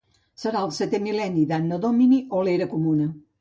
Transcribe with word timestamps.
Serà 0.43 0.63
el 0.67 0.71
setè 0.77 0.99
mil·lenni 1.07 1.43
de 1.51 1.55
l'Anno 1.55 1.79
Domini 1.85 2.19
o 2.39 2.41
l'Era 2.49 2.69
Comuna. 2.73 3.09